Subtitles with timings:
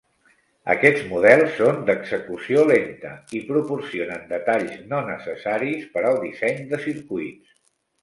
[0.73, 7.59] Aquests models són d'execució lenta i proporcionen detalls no necessaris per al disseny de circuits.